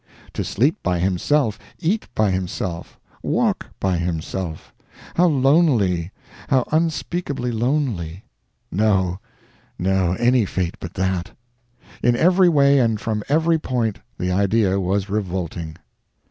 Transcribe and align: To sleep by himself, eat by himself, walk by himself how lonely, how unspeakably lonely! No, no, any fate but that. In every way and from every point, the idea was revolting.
To 0.33 0.43
sleep 0.43 0.81
by 0.81 0.97
himself, 0.97 1.59
eat 1.77 2.07
by 2.15 2.31
himself, 2.31 2.99
walk 3.21 3.67
by 3.79 3.97
himself 3.97 4.73
how 5.13 5.27
lonely, 5.27 6.09
how 6.49 6.65
unspeakably 6.71 7.51
lonely! 7.51 8.23
No, 8.71 9.19
no, 9.77 10.13
any 10.13 10.43
fate 10.43 10.77
but 10.79 10.95
that. 10.95 11.33
In 12.01 12.15
every 12.15 12.49
way 12.49 12.79
and 12.79 12.99
from 12.99 13.21
every 13.29 13.59
point, 13.59 13.99
the 14.17 14.31
idea 14.31 14.79
was 14.79 15.07
revolting. 15.07 15.75